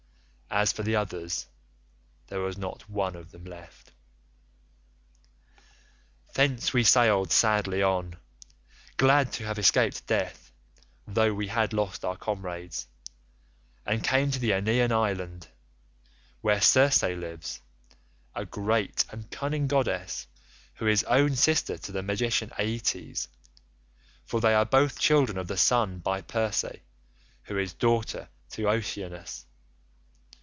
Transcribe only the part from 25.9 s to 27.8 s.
by Perse, who is